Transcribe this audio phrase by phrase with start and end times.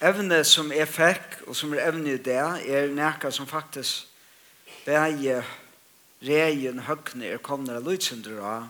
[0.00, 4.06] evne som jeg fikk, og som er evne i det, er nekka som faktisk
[4.86, 5.40] bæge
[6.26, 8.68] reien høgne er komne av lydsynder av,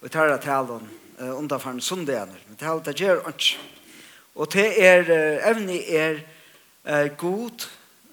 [0.00, 0.86] og tar det til den
[1.20, 2.40] uh, underfarne sundagener.
[2.48, 3.60] Men talen det gjør ikke.
[4.34, 6.22] Og det er, uh, evne er
[6.86, 7.66] uh, god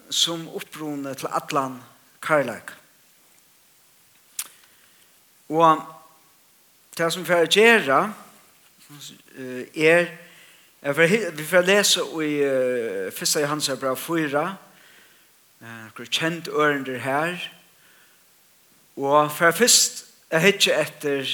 [0.10, 1.80] som opprone til atlan
[2.24, 2.74] karlæk.
[5.50, 5.84] Og
[6.98, 8.00] det som fyrir gjerra
[9.76, 10.10] er
[10.82, 13.36] Vi får lese i uh, 1.
[13.42, 14.58] Johans bra 4,
[15.58, 17.38] Uh, hvor kjent ørender her,
[18.98, 21.32] og for først er ikke etter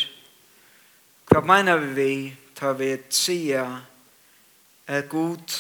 [1.28, 2.14] hva mener vi vi?
[2.56, 3.66] Tar vi et sida
[4.88, 5.56] er god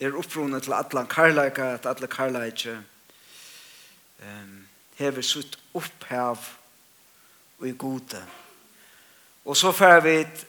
[0.00, 2.76] er opprunnet til atlan karlaika at atlan karlaika
[4.22, 6.38] um, hever sutt opphav
[7.58, 8.22] og i gode
[9.44, 10.46] og så får vi et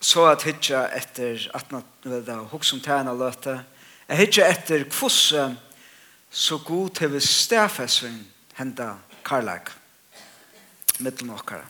[0.00, 1.72] så at hitja etter at
[2.04, 3.56] vel da hugsa om tæna løte.
[4.08, 5.56] Jeg hitja etter kvosse
[6.30, 8.20] så god til vi stafesvin
[8.58, 9.68] henda karlag
[10.98, 11.64] mittel nokkara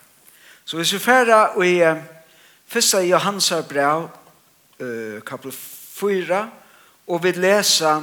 [0.64, 2.02] Så hvis vi færa i
[2.66, 4.10] fyrsta Johansa brev
[4.80, 6.50] uh, kapitel 4
[7.06, 7.96] og vi lesa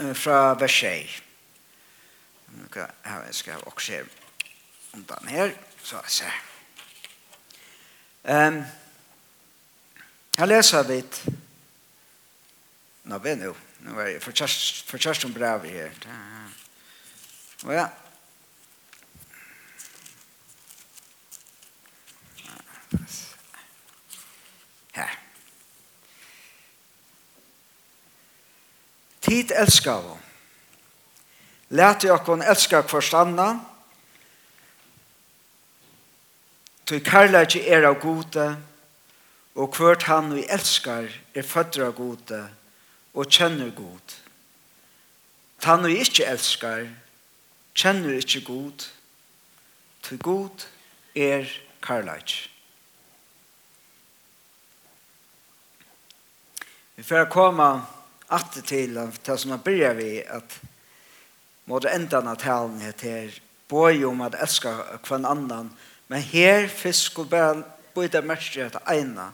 [0.00, 1.22] uh, fra vers 6.
[3.04, 4.00] Her skal jeg også se
[4.94, 5.50] undan her.
[5.82, 6.51] Så jeg ser.
[8.24, 8.64] Ehm
[10.38, 11.24] Her leser vi et
[13.04, 13.50] Nå, ved nå.
[13.82, 15.90] Nå er jeg for Kjersten brev her.
[17.64, 17.88] Og ja.
[24.94, 25.18] Her.
[29.20, 30.16] Tid elskar vi.
[31.68, 33.50] Lät jag okken älska kvarstanna.
[33.50, 33.71] Lært
[36.92, 38.42] Tøy karlægi er av gode,
[39.56, 42.40] og hvert han vi elskar er fødder av gode,
[43.16, 44.16] og kjenner god.
[45.64, 46.82] Han vi ikke elskar,
[47.72, 48.84] kjenner ikke god,
[50.04, 50.66] tu god
[51.16, 51.48] er
[51.80, 52.42] karlægi.
[56.98, 57.70] Vi får komme
[58.28, 60.58] alltid til det som har byrja vi, at
[61.72, 63.32] måtte enda av talen heter,
[63.72, 64.76] bøy om at elska
[65.08, 67.62] kvann annan, og Men her fisk skulle bare
[67.94, 69.30] byta mørkje etter eina.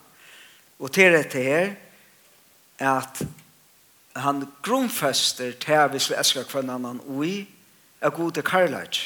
[0.78, 1.72] Og til dette her
[2.78, 3.22] er at
[4.14, 7.48] han grunnfester til hvis vi elsker hvernig annan ui
[7.98, 9.00] er gode karlaj.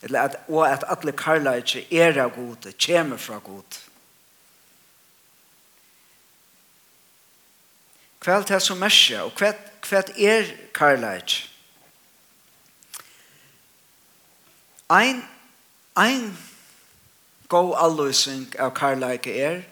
[0.00, 1.60] Eller at, og at alle karlaj
[1.90, 3.82] er av gode, kommer fra gode.
[8.24, 9.52] Hva er det som mørkje, og hva,
[9.90, 11.36] hva er karlæg?
[14.88, 15.20] Ein,
[16.00, 16.32] ein
[17.48, 19.62] god alløsning av karlæge er,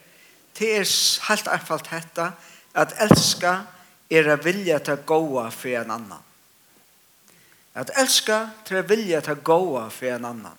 [0.58, 0.88] det er
[1.28, 2.32] helt einfalt hetta,
[2.74, 3.62] at elska
[4.10, 6.24] er a vilja ta goa for en annan.
[7.74, 8.38] At elska
[8.70, 10.58] er a vilja ta goa for en annan.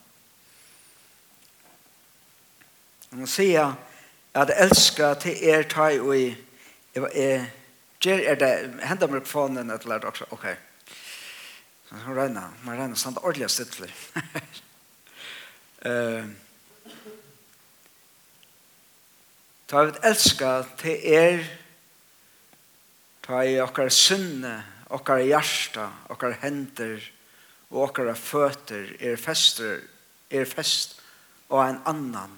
[3.13, 3.75] Man sier
[4.33, 6.35] at elska til er ta i
[8.03, 10.25] Ger er det henda mikrofonen at lært også.
[10.31, 10.45] Ok.
[11.87, 13.93] Så regner, man regner sånn ordentlig stittlig.
[15.83, 16.42] Eh
[19.67, 21.43] Ta vi elska til er
[23.23, 24.57] ta i okkar synne,
[24.91, 26.99] okkar hjarta, okkar hender
[27.71, 29.79] og okkar føtter er fester,
[30.29, 30.99] er fest
[31.49, 32.33] og en annan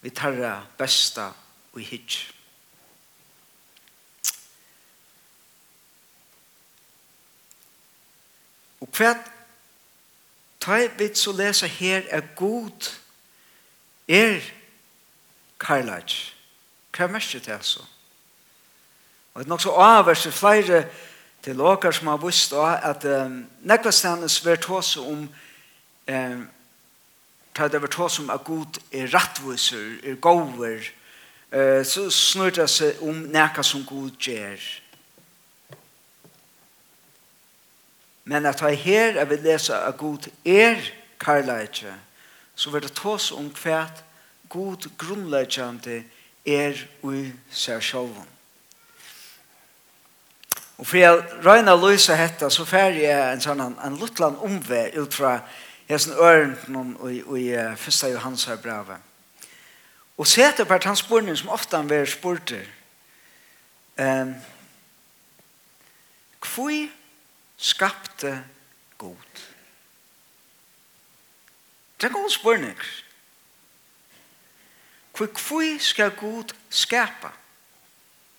[0.00, 1.30] vi tarra besta
[1.72, 2.22] og hitj.
[8.80, 9.12] Og hva
[10.60, 12.88] ta vi så lesa her er god
[14.08, 14.40] er
[15.60, 16.16] karlaj.
[16.96, 17.84] Hva er mest det altså?
[19.34, 20.84] Og det er nok så avvers til flere
[21.42, 26.42] til åker som har vist da, at um, nekva stedene svært hos om um,
[27.54, 30.84] ta det over hos om at god er rattviser, er gåver,
[31.54, 34.68] uh, så snur det seg om nekka som god gjør.
[38.24, 40.76] Men at jeg her, jeg vil lese at god er
[41.18, 41.94] karlajtje,
[42.54, 44.04] så vil det tås om hvert
[44.50, 46.02] god grunnleggjande
[46.46, 48.28] er ui seg sjálfum.
[50.80, 55.14] Og for jeg røyna løysa hetta, så fer jeg en sånn en luttland omve ut
[55.14, 55.36] fra
[55.90, 58.96] hesen ørenden og i fyrsta Johans her brave.
[60.16, 62.64] Og setter på hans spurning som ofte han vil spurter.
[64.00, 64.34] Um,
[66.40, 66.88] Hvor
[67.56, 68.44] skapte
[68.98, 69.44] god?
[72.00, 72.78] Det er god spurning.
[75.20, 77.28] For hvor skal Gud skapa?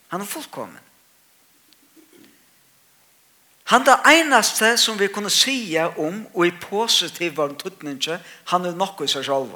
[0.07, 0.79] Han er fullkommen.
[3.63, 8.73] Han det einaste som vi kunne sige om, og i positiv var tøtninge, han er
[8.75, 9.53] nokko i seg selv.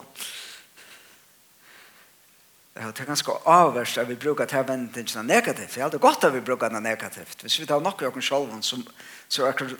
[2.75, 5.77] Det er ganske avverst at vi bruker til vendingene negativt.
[5.77, 7.42] Ja, det er godt at vi bruker den negativt.
[7.42, 8.86] Hvis vi tar nokko i oss selv, som,
[9.30, 9.80] så er det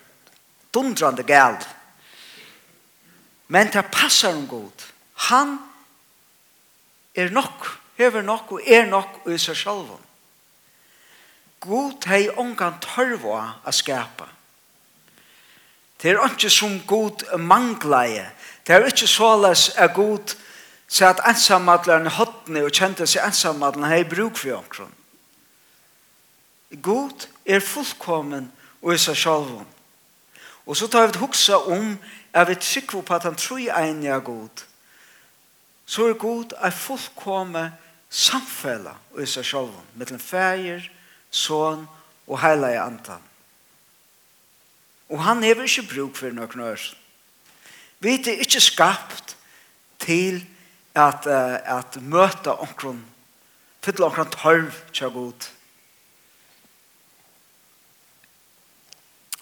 [0.74, 1.70] dundrande galt.
[3.48, 4.90] Men det passer om god.
[5.14, 5.58] Han
[7.16, 9.94] er nok, hever nok og er nok i seg selv.
[11.60, 14.28] God hei ongan tørva å skapa.
[16.02, 18.28] Det er ikke som god mangleie.
[18.68, 20.36] Det er ikke så løs at god
[20.88, 24.94] sier at ensammadleren hodne og kjente seg ensammadleren hei bruk for omkron.
[26.82, 28.52] God er fullkommen
[28.82, 29.64] og i seg selv.
[30.66, 31.96] Og så tar vi et huksa om
[32.34, 34.66] at vi trykker på at han tror en er god
[35.86, 37.66] så er god er fullkomme
[38.10, 40.90] samfella og i seg selv med mellom feir,
[41.30, 41.86] son
[42.28, 43.22] og heila i antan.
[45.10, 46.94] Og han hever ikke bruk for noen ørs.
[48.00, 49.36] Vi er ikke skapt
[50.02, 50.42] til
[50.96, 53.04] at, uh, at møte omkron,
[53.84, 55.52] fylle omkron tørv til god.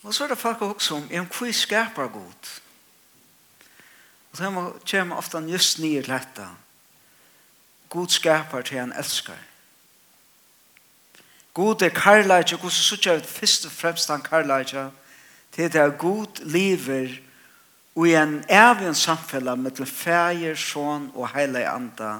[0.03, 2.62] Og så er det folk også om, er om hvor skaper god?
[4.33, 6.47] Og så kommer ofte just nye til dette.
[7.89, 9.37] God skaper til han elsker.
[11.53, 15.89] God er karlæg, og så sutja ut først og fremst han karlæg, til det er
[15.89, 17.19] god lever
[17.95, 22.15] og i en evig samfella mellom feir, son og heile anda,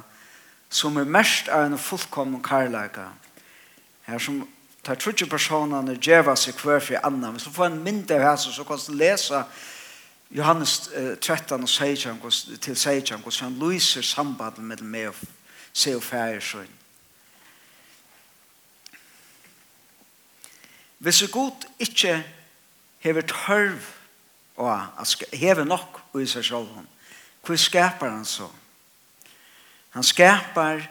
[0.70, 3.00] som er mest av en fullkommen karlæg.
[4.06, 4.44] Her som
[4.84, 7.34] tar trutje personene djeva seg hver for annan.
[7.34, 9.42] Hvis du får en mindre hæs, så kan du lese
[10.30, 10.90] Johannes
[11.20, 15.20] 13 og 16 til 16 hvordan han lyser samband med meg og
[15.72, 16.70] se og fære sånn.
[21.04, 22.16] Hvis vi god ikke
[23.04, 23.88] hever tørv
[24.56, 26.70] og hever nok i seg selv
[27.44, 28.48] hvor skaper han så?
[29.90, 30.86] Han skaper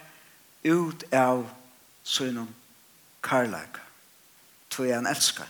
[0.64, 1.48] ut av
[2.04, 2.52] sønnen
[3.24, 3.84] karlag
[4.74, 5.46] tror jeg han elsker.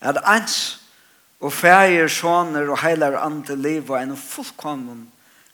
[0.00, 0.56] At ens
[1.40, 5.06] Og fægir, soner og heilar andre liv og en fullkommen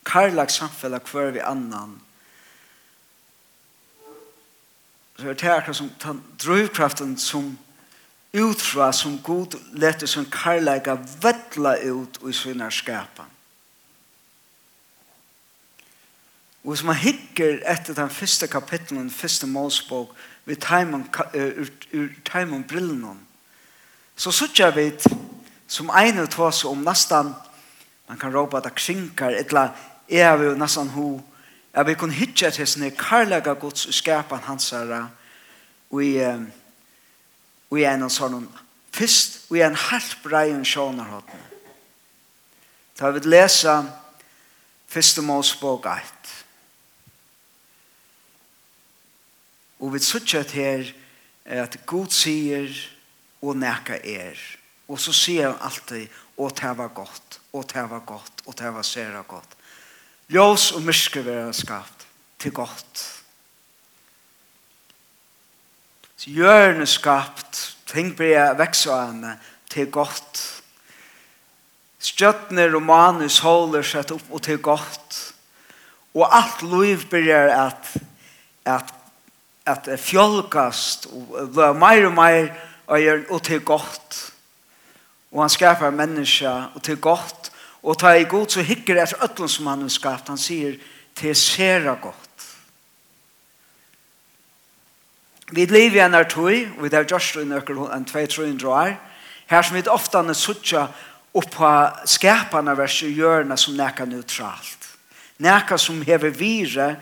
[0.05, 2.01] karlag samfella hver vi annan.
[5.17, 7.57] Så er det akkurat som den drivkraften som
[8.35, 13.31] utfra som god lette som karlaga vettla ut i sinna skapan.
[16.63, 20.15] Og hvis man hikker etter den første kapitlen, den første målsbok,
[20.45, 20.55] ur,
[21.33, 23.19] ur, ur taimon brillen,
[24.15, 25.24] så sutjar vi til
[25.67, 27.33] Som ene tås om nästan,
[28.07, 29.69] man kan råpa at det krinkar, etla
[30.07, 31.21] er vi nästan ho,
[31.73, 35.09] är vi kun hitja til sin karlaga gods och skapan hans herra,
[35.89, 36.37] och i,
[37.69, 38.49] och i en sån,
[38.91, 41.35] først, og i en halv breien sjåner hatt
[42.99, 43.83] Da vi lesa
[44.87, 46.45] Fyrste Mosbog 1.
[49.79, 50.93] Og vi suttet her
[51.45, 52.71] at Gud sier
[53.41, 54.39] og nækka er.
[54.87, 58.73] Og så sier han alltid, og det var godt, og det var godt, og det
[58.73, 59.55] var særa godt.
[60.29, 62.07] Ljøs og myrske var skapt
[62.39, 63.03] til godt.
[66.17, 69.35] Så gjøren er skapt, ting blir vekst av henne
[69.69, 70.41] til godt.
[72.01, 75.19] Stjøttner og manus holder seg opp og til godt.
[76.15, 77.91] Og alt liv blir at,
[78.65, 78.93] at,
[79.65, 82.49] at fjolkast, og blir mer og mer,
[83.29, 84.34] og til godt
[85.35, 87.51] og han skapar menneska og til godt
[87.83, 90.31] og ta i god så hikker etter ötlun som han har skapt.
[90.31, 90.79] Han sier
[91.15, 92.25] til sera godt
[95.51, 98.95] vi lever i en er tog og vi er just i nøkker en 2-300 år
[99.51, 100.87] her som vi ofte er suttja
[101.35, 104.87] oppa skaparna i gjørna som nekka neutralt.
[105.37, 106.95] Nekka som hever vire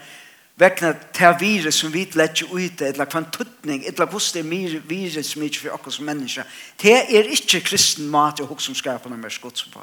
[0.60, 5.24] vekna ta vire som vi letje ute, eller kvann tuttning, eller hos det vire, vire
[5.24, 6.44] som ikke for oss som mennesker.
[6.82, 9.82] Det er ikke kristen mat og hos som skaper noe mer skots på.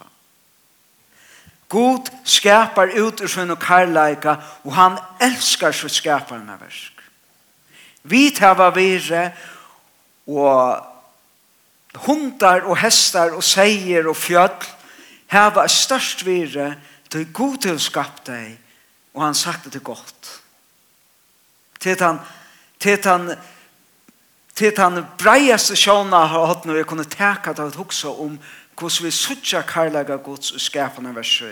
[1.70, 6.92] God skapar ut ur sin og karlaika, og han elskar sitt skaparna versk.
[8.02, 9.30] Vi tar vire,
[10.26, 10.86] og
[12.06, 14.66] hundar og hestar og seier og fjöll,
[15.30, 16.74] hava størst vire,
[17.10, 18.58] til god til skapt deg,
[19.14, 20.39] og han sagt det til godt
[21.80, 22.20] til han
[22.80, 23.34] til han
[24.54, 28.38] til han breiaste sjåna har hatt når jeg kunne teka til å hukse om
[28.80, 31.46] hvordan vi suttja karlaga gods og skapene vers 7.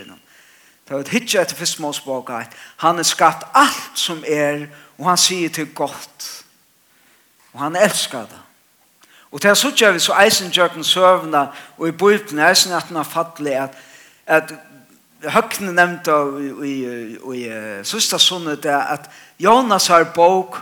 [0.88, 4.66] Det var et hitje etter fyrstmålsboka at han er skapt alt som er
[4.98, 6.28] og han sier til godt
[7.52, 8.40] og han elskar det.
[9.30, 13.08] Og til suttja vi så eisen jøkken søvna og i bøypen eisen at han har
[13.08, 13.76] fattelig at
[14.28, 14.52] at
[15.18, 16.74] Høgne nevnte i, i,
[17.34, 17.44] i
[17.82, 19.08] søsta sunnet at
[19.42, 20.60] Jonas har bok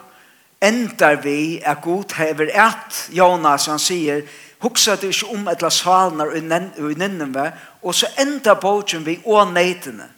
[0.64, 4.22] endar vi er god hever et Jonas han sier
[4.64, 7.50] huksa du ikke om etla salnar i Ninnive
[7.82, 10.08] og så endar boken vi og neitene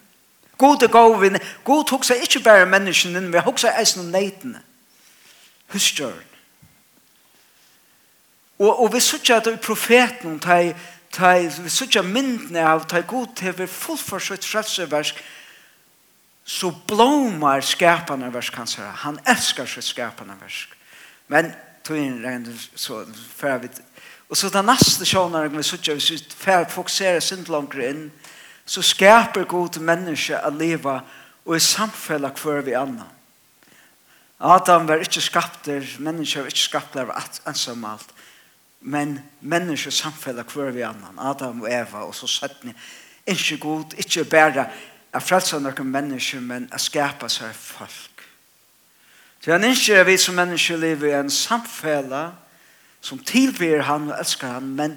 [0.58, 4.62] God er god vi God huksa ikke bare menneskene Ninnive huksa eisen om neitene
[5.72, 6.00] husk
[8.58, 10.74] og, og vi sier at i profeten hei
[11.12, 15.22] ta vi søkja myndene av ta god hever fullforsøkt frelseversk
[16.48, 20.72] så blomar skapande versk han sier Han elskar sitt skapande versk.
[21.28, 21.52] Men
[21.84, 23.04] tog inn regn så
[23.36, 23.68] før vi
[24.28, 28.10] Og så den neste sjånaren vi søkja hvis vi fokuserer sind langere inn
[28.68, 31.00] så skaper god menneske a leva
[31.46, 33.08] og i samfellet hver vi annan.
[34.38, 38.12] Adam var ikke skapt der, mennesker var ikke skapter av ensamalt
[38.80, 42.74] men mennesker samfeller hver vi annan, Adam og Eva, og så settene,
[43.26, 44.68] ikke god, ikke bare
[45.12, 48.24] å frelse noen mennesker, men å skapa seg folk.
[49.40, 52.34] Så han ikke vi som mennesker lever i en samfeller
[53.00, 54.96] som tilbyr han og elsker han, men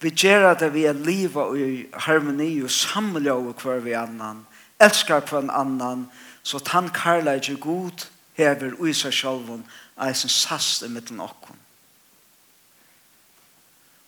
[0.00, 1.66] vi gjør det vi er livet i
[2.06, 4.44] harmoni og samløve hver vi annan,
[4.82, 6.08] elskar hver annan,
[6.42, 9.64] så at han karlæg god hever ui seg sjølven,
[10.00, 11.63] eisen sast i middelen okken.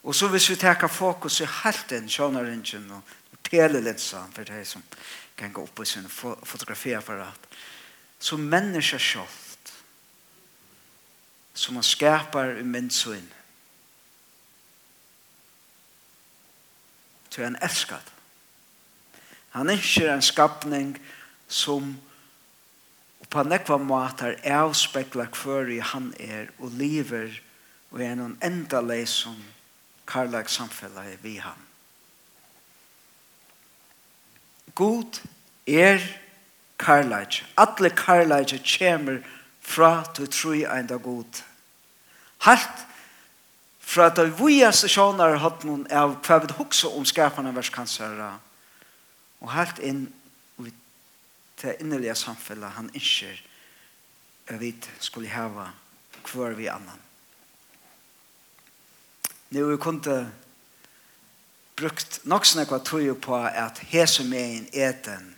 [0.07, 3.03] Og så hvis vi tar fokus i halten, sjånaringen og
[3.43, 4.83] telelinsan for det som
[5.37, 7.49] kan gå opp i sin fotografiapparat,
[8.19, 9.43] så mennesker selv
[11.55, 13.33] som man skapar i mennsvinn.
[17.37, 18.13] til han elskar det.
[19.51, 20.95] Han ønsker en skapning
[21.49, 21.97] som
[23.29, 27.35] på nekva måter avspekler hver han er og lever
[27.91, 29.37] og er noen enda leisom
[30.07, 31.59] karlag samfellet vi ham.
[34.75, 35.21] God
[35.67, 36.01] er
[36.79, 37.43] karlag.
[37.57, 39.23] Atle karlag kommer
[39.61, 41.43] fra til tru ein dag god.
[42.39, 42.87] Halt
[43.81, 48.35] fra at vi er stasjoner hatt noen av hva vi hukse om skapene vers kansere
[49.41, 50.07] og halt inn
[51.57, 53.31] til innerlige samfellet han ikke
[54.61, 55.71] vet skulle hava
[56.27, 57.06] hver vi annan.
[59.55, 60.19] Nå vi kunne
[61.77, 65.33] brukt nok sånn ekva tog på at hese med eten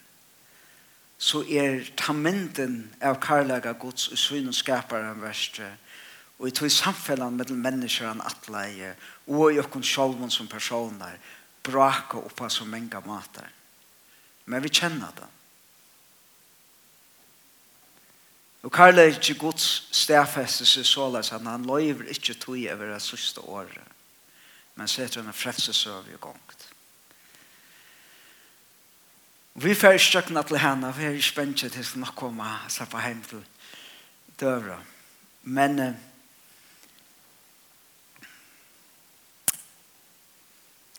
[1.18, 5.66] så er tamenten av karlaga gods og svinn og skaparen verste
[6.38, 8.92] og i tog samfellan mellom mennesker han atleie
[9.26, 11.18] og i okkon sjolvon som personer
[11.66, 13.50] braka oppa som menga mater
[14.46, 15.28] men vi kjenner det
[18.62, 23.97] og karlaga gods stafestes er såleis han han løyver ikke tog over det siste året
[24.78, 26.68] men setter en frelsesøv i gongt.
[29.58, 32.84] Vi får ikke kjøkken til henne, vi er ikke spensje til hun komme og se
[32.86, 33.40] på hjem til
[34.40, 34.76] døra.
[35.42, 35.94] Men eh,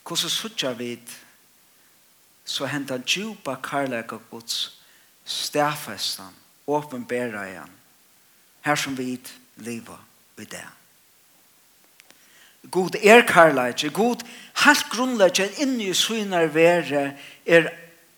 [0.04, 0.98] hvordan sørger vi
[2.44, 4.82] så hent han djupa karlæg og gods
[5.24, 6.34] stafestan,
[6.66, 7.72] åpenbæra igjen,
[8.60, 9.20] her som vi
[9.56, 10.04] lever
[10.38, 10.79] i det.
[12.68, 14.20] God er karlæge, God
[14.64, 17.12] helt grunnlæge inni i synar vere
[17.46, 17.70] er,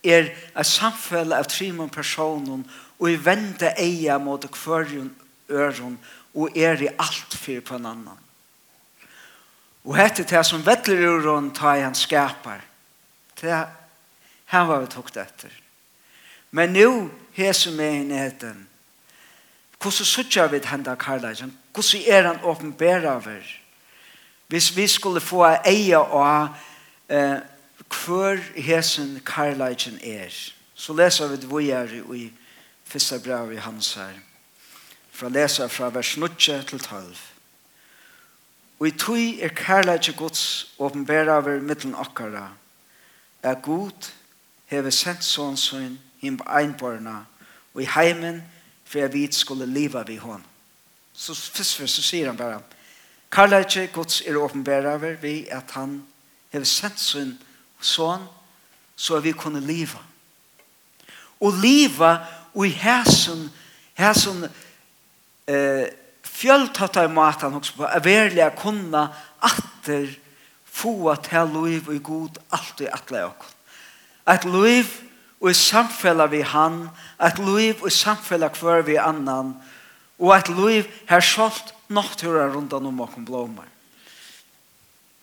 [0.04, 2.64] er et samfell av trimon personen
[2.98, 5.12] og i vende eia mot hverjun
[5.50, 5.98] øron
[6.34, 8.18] og er i alt fyr på en annan.
[9.84, 12.62] Og hette det som vettler uron ta i han skapar.
[13.40, 13.50] Det
[14.46, 15.50] her var vi tukt etter.
[16.50, 18.68] Men nu hese med enheten.
[19.80, 21.58] Hvordan sutja vi henda karlægen?
[21.72, 23.61] Hvordan er han åpenbæra over?
[24.52, 26.48] Hvis vi skulle få eie av
[27.08, 27.38] eh,
[27.88, 30.28] hver hesen karlagen er,
[30.74, 32.26] så leser vi det vi er i
[32.84, 34.18] første brev i hans her.
[35.08, 36.28] Fra leser fra vers 9
[36.68, 37.16] til 12.
[38.78, 42.50] Og i tog er karlagen gods åpenbæra over mittelen akkara,
[43.42, 44.10] er god,
[44.66, 47.22] heve sendt sånn sånn, him einborna,
[47.72, 48.44] og i heimen,
[48.84, 50.44] for jeg vidt skulle liva vi hånd.
[51.16, 52.60] Så først så sier han bare,
[53.32, 56.02] Karlætje Guds er åpenbæraver vi at han
[56.52, 57.38] hever sendt sin
[57.80, 58.20] son
[58.96, 59.98] så vi kunne liva.
[61.40, 62.18] Og liva
[62.54, 63.50] og i hæsen
[63.94, 64.44] hæsen
[65.46, 65.86] eh,
[66.24, 69.08] fjöltata i matan hos på er verlig å kunne
[69.42, 70.12] atter
[70.64, 73.44] få at her liv og god alt i atle og
[74.26, 74.86] at liv
[75.40, 79.70] og i samfella vi han at liv og i samfella hver vi annan og
[80.22, 83.66] og et liv her sjalt nattura rundan om okkom blomar.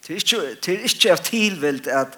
[0.03, 2.17] Det er ikke, det er ikke av tilvilt at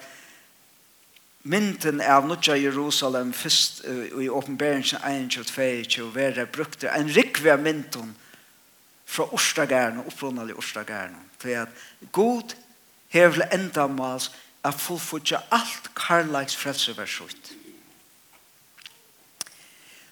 [1.43, 3.83] mynden av Nudja Jerusalem først
[4.21, 8.15] i åpenberingen 21-22 være brukt en rikve av mynden
[9.05, 12.55] fra Årstagæren og opprunnelig Årstagæren til at God
[13.11, 14.31] hever enda mals
[14.63, 17.21] at fullfutja alt karlags frelse vers.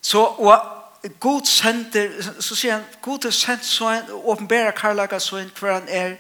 [0.02, 0.89] Så og
[1.20, 5.74] god sender, så sier han, god er sendt så en, åpenbæra karlaga så en hver
[5.74, 6.16] han er,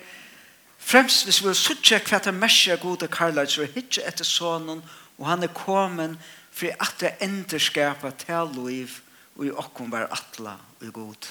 [0.78, 4.26] fremst hvis vi vil suttje hva det mesja Gud er karlaga, så er hitje etter
[4.26, 4.84] sonen,
[5.18, 6.16] og han er kommet
[6.52, 8.90] for at det enderskapa til liv,
[9.36, 11.28] og i okkom var atla og god.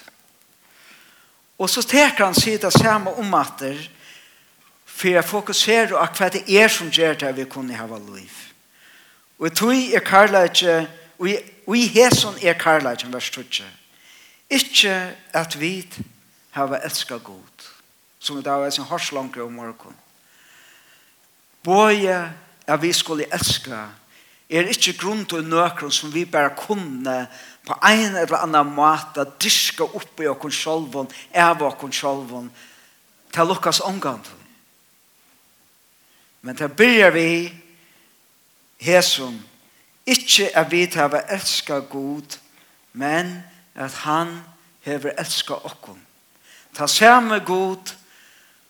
[1.59, 3.91] Og så teker han sida samme om at det,
[4.85, 8.31] for jeg fokuserer på hva det er som gjør det vi kunne ha liv.
[9.39, 10.87] Og tog er karlaga
[11.19, 13.47] Og i hæson er karlægen vers 12.
[14.51, 15.89] Ikke at vi
[16.51, 17.71] har elsket god,
[18.19, 19.97] som det er sin hårslanger om morgen.
[21.63, 22.33] Både
[22.67, 23.77] at vi skulle elske
[24.51, 27.27] er ikke grunn til nøkron som vi bare kunne
[27.67, 32.49] på en eller annen måte diska opp i okken sjolvån, av okken sjolvån,
[33.33, 34.25] til lukkas omgang.
[36.43, 37.29] Men til byrjar vi
[38.81, 39.37] hæson
[40.09, 42.39] Ikke at vi har elsket god,
[42.93, 43.43] men
[43.75, 44.41] at han
[44.85, 45.99] har elsket oss.
[46.75, 47.95] Ta samme god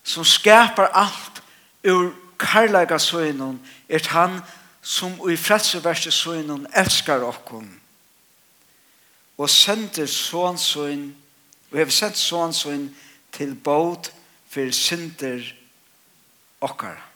[0.03, 1.43] som skaper alt
[1.87, 4.41] ur karlaga søgnen, er han
[4.81, 7.65] som i fredsverset søgnen elskar oss.
[9.37, 11.13] Og sender sånn søgn,
[11.71, 12.89] og har sendt sånn søgn
[13.31, 14.11] til båt
[14.51, 15.45] for synder
[16.59, 17.08] okkara.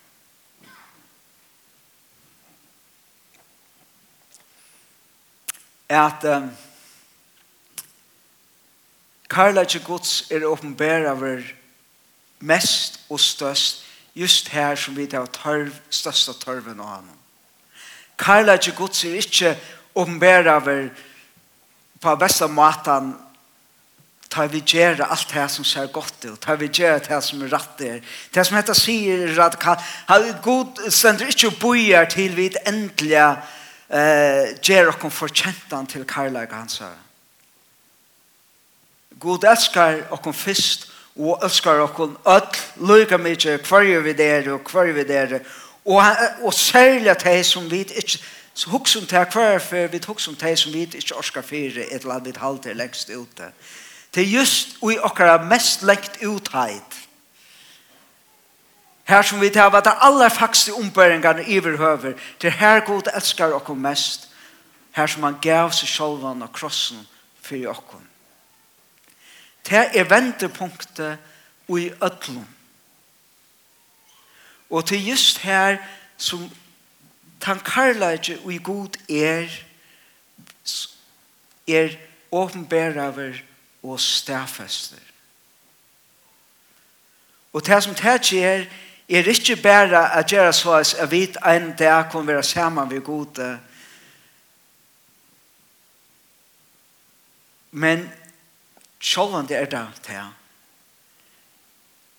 [5.94, 6.50] at um,
[9.30, 11.42] Karlaki Guds er åpenbæra ver
[12.40, 13.86] mest og størst
[14.16, 17.10] just her som vi tar tørv, største tørven av ham.
[18.20, 19.58] Karlaki Guds er ikke
[19.96, 20.90] åpenbæra ver
[22.02, 23.14] på beste måten
[24.34, 27.52] tar vi gjøre alt det som ser godt ut, tar vi gjøre det som er
[27.54, 28.00] rett der.
[28.34, 33.14] Det som heter sier radikalt, han god stender ikke og bojer til vi endelig
[33.94, 36.98] eh, gjør dere fortjentan til karlæg hans her.
[39.20, 44.92] God elskar dere først, og elskar dere ødel, lykke mye, hver vi der, og hver
[44.94, 45.40] vi der,
[45.86, 46.04] og,
[46.42, 48.20] og særlig at de som vi ikke,
[48.54, 51.94] så hugsa om det hver for vi hugsa om det som vi ikke orskar fire
[51.94, 53.52] et eller annet halter lengst ute.
[54.16, 57.03] Det er just i okkara mest lengt utheit
[59.04, 63.12] Her som vi tar var det aller faktiske ombøringene i vi høver, til her god
[63.16, 64.30] elskar okkur mest,
[64.92, 67.08] her som han gav seg sjolvan og krossen
[67.42, 68.02] for okkur.
[69.70, 71.18] Det er ventepunktet
[71.80, 72.48] i ødlom.
[74.70, 75.78] Og til just her
[76.18, 76.50] som
[77.42, 77.60] tan
[78.44, 79.50] og i god er,
[81.68, 81.90] er
[82.32, 83.34] åpenbæraver
[83.84, 84.98] og stafester.
[87.54, 88.66] Og det som det er,
[89.10, 93.02] er ikke bare at gjøre så at jeg vet en dag kan være sammen ved
[93.02, 93.60] gode,
[97.72, 98.12] men
[99.00, 100.22] sjålen det er det til.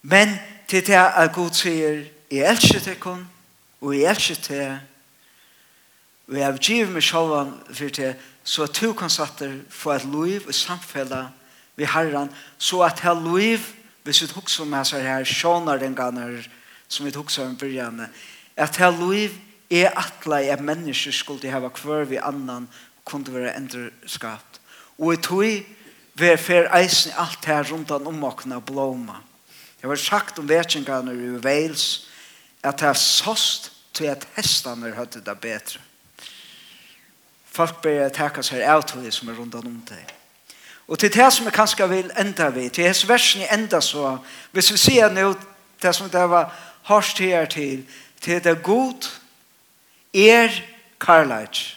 [0.02, 3.28] Men til det at god sier, jeg elsker til kun,
[3.80, 4.78] og jeg elsker til,
[6.28, 10.44] og jeg avgiver meg sjålen for det, så at du kan satte for et liv
[10.46, 11.28] og samfella
[11.76, 13.58] ved Herren, så at her liv,
[14.02, 16.44] hvis vi husker om hans her, sjåner den gangen,
[16.88, 18.06] som vi tog som början
[18.56, 19.30] at det liv
[19.70, 22.68] er atle i mennesker människor skulle ha kvar vi annan
[23.04, 24.60] kunne være endreskapt
[24.98, 25.64] og i tog
[26.14, 29.20] vi fer eisen alt her rundt om omvåkna blåma
[29.80, 32.08] det var sagt om vetsingarna i Wales
[32.62, 35.80] at det er såst til at hestene hadde det bedre
[37.52, 40.14] folk börjar tacka seg av till det som är runt om det
[40.86, 44.18] Og til det som jeg kanskje vil enda vi, til hans versen jeg enda så,
[44.52, 45.34] hvis vi sier nå,
[45.82, 46.52] det som det var
[46.84, 47.84] hørst her til,
[48.20, 49.10] til det god
[50.14, 50.48] er
[51.00, 51.76] karlajt.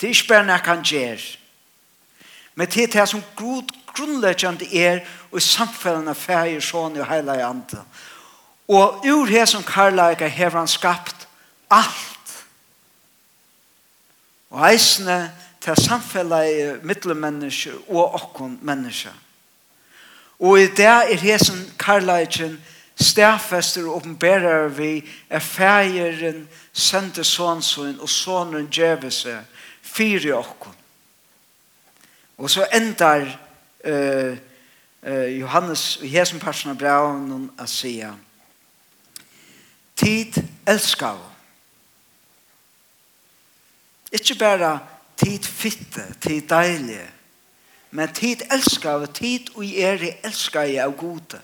[0.00, 1.36] Det er ikke bare når han gjør.
[2.54, 7.82] Men til det som god grunnleggende er og i samfunnet færger sånn og hele andre.
[8.68, 11.28] Og ur det som karlajka har han skapt
[11.70, 12.34] alt.
[14.50, 19.14] Og eisene til samfunnet er middelmennesker og okkon mennesker.
[20.38, 22.58] Og i det er hesen karlagen
[23.00, 29.46] stærfester og åpenberer vi er fægeren sendte sånnsøn og sånnen djeve seg
[29.82, 30.74] fire okken.
[32.38, 33.24] Og så endar
[33.86, 34.36] uh,
[35.06, 37.98] uh, Johannes og Jesu personen av braun å si
[39.98, 41.18] Tid elskar
[44.14, 44.78] Ikke bare
[45.18, 47.10] tid fitte, tid deilige,
[47.90, 51.40] men tid elskar, tid og er elskar jeg av gode.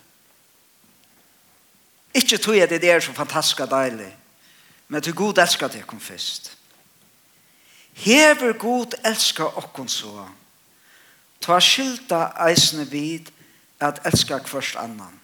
[2.14, 4.16] Ikke tog jeg det er så fantastisk deilig,
[4.88, 6.56] men til god elsker det kom først.
[7.92, 10.28] Hever god elsker okkon så,
[11.40, 13.30] ta skylda eisne vid
[13.80, 15.20] at elsker kvørst annan.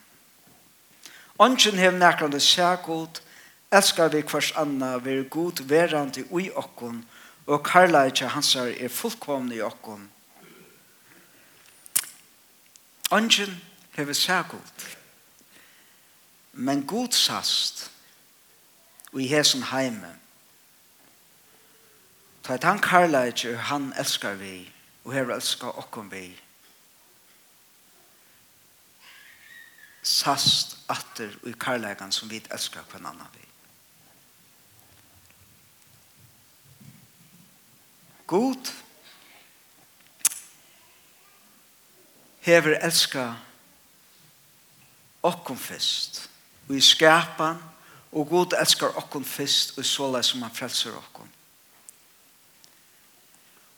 [1.38, 3.22] Ongen hev nekrande sægod,
[3.72, 7.04] elskar vi kvørst annan, vi er god verandi ui okkon,
[7.46, 10.10] og karlægja hansar er fullkomne i okkon.
[13.10, 13.60] Ongen
[13.96, 14.58] hever sægod.
[14.58, 14.99] Ongen
[16.52, 17.90] Men god sast
[19.12, 20.16] og i hesen heime
[22.42, 24.72] ta et han karlæger han elskar vi
[25.04, 26.24] og her elskar okkom vi
[30.02, 33.46] sast atter og i karlægan som vi elskar hver annan vi
[38.26, 38.72] God
[42.40, 43.32] hever elska
[45.22, 46.30] okkom fyrst
[46.70, 47.58] og i skapan,
[48.12, 51.30] og god elskar okkon fyrst, og såla som han frelser okkon.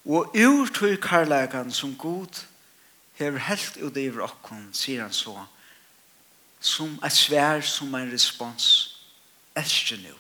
[0.05, 2.43] Og ur tog karlægan som god
[3.17, 5.39] hever helt ut i okkon, sier han så,
[6.61, 8.67] som er svær som en respons,
[9.57, 10.17] elsker nu.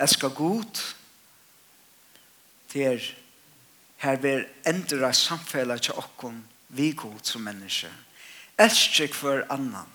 [0.00, 0.84] Elskar god,
[2.68, 3.12] til her
[4.02, 7.92] her ver endra samfellet til okkon vi god som mennesker
[8.58, 9.88] elsker hver annan.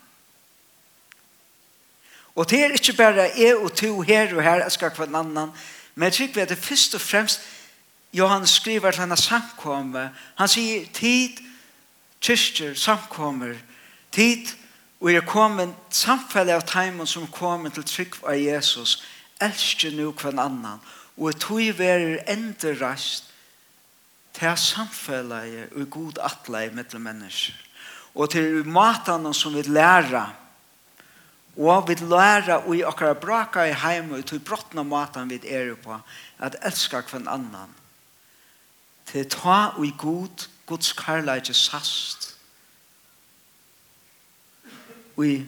[2.36, 5.50] Og det er ikke bare jeg og to her og her elsker hver annan,
[5.96, 7.42] men jeg tror at det først og fremst
[8.14, 11.38] Johan skriver til henne samkomme, han sier tid,
[12.22, 13.54] kyrkjer, samkommer,
[14.12, 14.48] tid,
[15.00, 19.04] og er kommet samfellet av teimen som kommer til trygg av Jesus,
[19.42, 20.82] elsker nu hver annan,
[21.18, 23.30] og er tog verer enda rast
[24.38, 27.67] til samfellet og god atleie mellom mennesker
[28.18, 30.34] og til matene som vi lærer
[31.58, 35.98] og vi lærer i akkurat braka i heim og til brottene matene vi er på
[36.40, 37.74] at elska kvann annan.
[39.06, 42.36] Til ta og i god Guds karlæge sast
[45.18, 45.46] og i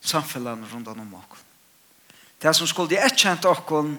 [0.00, 1.46] samfellan rundt om okkon
[2.42, 3.94] det som skulle erkjent okkon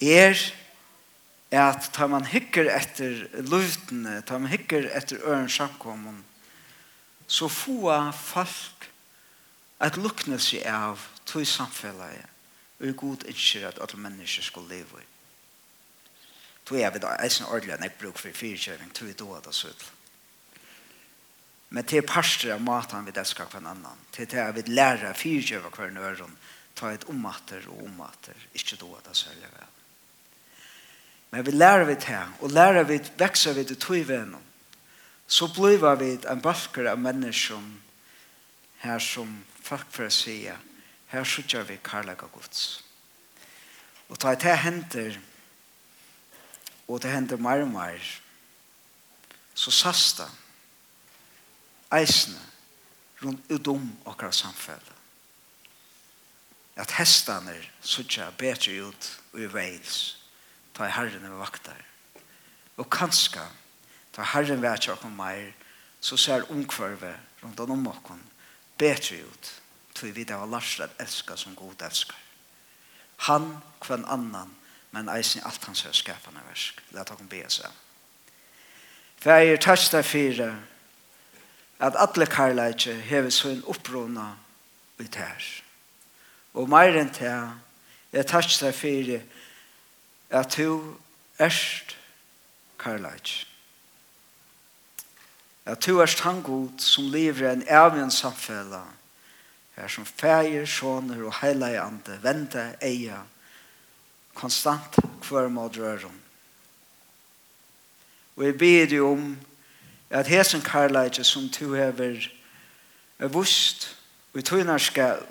[0.00, 0.38] er
[1.50, 6.24] er at tar man hikker etter luftene, tar man hikker etter øren samkommen,
[7.26, 8.88] så få folk
[9.80, 12.32] at lukne seg av tog samfunnet
[12.80, 15.06] og god innskjer at alle mennesker skal leve i.
[16.66, 19.70] Tog jeg vet eisen ordentlig enn jeg bruker for fyrkjøring, tog jeg da det så
[19.70, 19.84] ut.
[21.70, 25.14] Men til parster av maten vi det elsker en annan, til til jeg vil lære
[25.14, 26.36] fyrkjøring hver nøren,
[26.76, 29.72] ta et omater og omater, ikke da det så er vel.
[31.36, 34.40] Men vi lærer vi til, og lærer vi vekser vi til tog vennom.
[35.26, 37.60] Så blir vi en balker av mennesker
[38.80, 40.38] her som folk for å si
[41.12, 42.82] her sitter vi karlaga gods.
[44.08, 45.20] Og ta det henter
[46.88, 48.00] og det henter mer og mer
[49.52, 50.30] så sasta
[51.92, 52.40] eisene
[53.20, 54.92] rundt utom okra samfell
[56.80, 60.15] at hestene sutja bedre ut i veils
[60.76, 61.80] ta i herren over vaktar.
[62.76, 63.44] Og kanskje,
[64.12, 65.52] ta herren vet ikke åkken mer,
[66.00, 68.20] så ser omkvarve rundt om åkken
[68.78, 69.52] bedre ut,
[69.94, 72.20] tog vi det var lars at elska som god elskar.
[73.16, 74.52] Han, kvann annan,
[74.92, 76.82] men eisen alt hans er skapande versk.
[76.92, 77.70] La ta kom be seg.
[79.20, 80.50] For jeg er tørs der fire,
[81.80, 84.34] at alle karlægje hever så en opprona
[85.00, 85.48] ut her.
[86.54, 87.50] Og mer enn til,
[88.12, 89.45] jeg tørst der fire, at
[90.30, 90.96] at du
[91.38, 91.96] erst
[92.78, 93.46] karlajt.
[95.66, 98.82] At du erst han god som lever en evig samfella,
[99.76, 103.20] her som feir, sjåner og heilige ande, vente, eia,
[104.34, 104.96] konstant
[105.28, 106.22] hver måte røren.
[108.36, 109.28] Og jeg ber deg om
[110.10, 112.28] at hesen karlajt som du hever
[113.18, 113.96] er vust,
[114.34, 114.78] og tøyner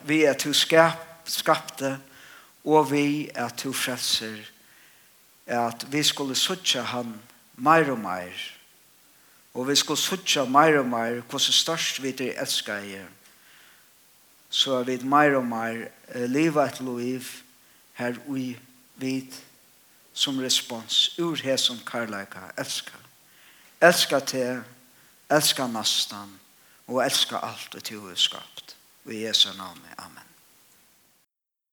[0.06, 2.00] vi at du skap, skapte,
[2.66, 4.55] og vi at du frelser
[5.46, 7.14] at vi skulle suttja han
[7.56, 8.36] meir og meir.
[9.54, 13.06] Og vi skulle suttja meir og meir hvordan størst vi til elsker jeg.
[14.50, 15.88] Så er vi meir og meir
[16.28, 17.28] liva et liv
[18.00, 18.56] her ui
[18.96, 19.36] vid
[20.14, 23.02] som respons ur her som karlaika elskar.
[23.82, 24.64] Elskar til,
[25.30, 26.40] elskar nastan
[26.88, 28.76] og elska alt og til skapt.
[29.04, 30.25] Vi Jesu navn, Amen.